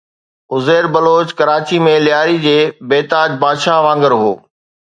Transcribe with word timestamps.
عزير 0.55 0.87
بلوچ 0.95 1.33
ڪراچيءَ 1.41 1.83
۾ 1.89 1.93
لياري 2.07 2.39
جي 2.47 2.57
بي 2.93 3.01
تاج 3.15 3.39
بادشاهه 3.45 3.87
وانگر 3.89 4.19
هو. 4.25 4.37